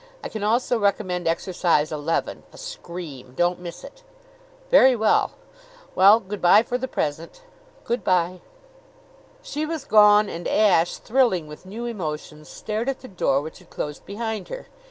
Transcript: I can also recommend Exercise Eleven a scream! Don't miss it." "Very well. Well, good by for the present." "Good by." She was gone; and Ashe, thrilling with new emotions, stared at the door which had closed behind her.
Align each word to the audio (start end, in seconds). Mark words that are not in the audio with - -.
I 0.23 0.29
can 0.29 0.41
also 0.41 0.79
recommend 0.79 1.27
Exercise 1.27 1.91
Eleven 1.91 2.41
a 2.51 2.57
scream! 2.57 3.35
Don't 3.37 3.59
miss 3.59 3.83
it." 3.83 4.01
"Very 4.71 4.95
well. 4.95 5.33
Well, 5.93 6.19
good 6.19 6.41
by 6.41 6.63
for 6.63 6.79
the 6.79 6.87
present." 6.87 7.43
"Good 7.83 8.03
by." 8.03 8.41
She 9.43 9.63
was 9.63 9.85
gone; 9.85 10.27
and 10.27 10.47
Ashe, 10.47 10.97
thrilling 10.97 11.45
with 11.45 11.67
new 11.67 11.85
emotions, 11.85 12.49
stared 12.49 12.89
at 12.89 13.01
the 13.01 13.07
door 13.07 13.43
which 13.43 13.59
had 13.59 13.69
closed 13.69 14.03
behind 14.07 14.47
her. 14.47 14.69